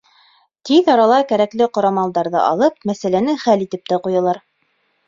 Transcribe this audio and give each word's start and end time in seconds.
Тиҙ 0.69 0.89
арала 0.93 1.19
кәрәкле 1.33 1.67
ҡорамалдарҙы 1.79 2.43
алып, 2.47 2.81
мәсьәләне 2.93 3.39
хәл 3.47 3.67
итеп 3.69 3.87
тә 3.93 4.03
ҡуялар. 4.09 4.47